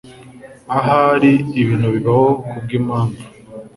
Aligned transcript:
Ahari 0.77 1.31
ibintu 1.61 1.87
bibaho 1.95 2.27
kubwimpamvu. 2.49 3.21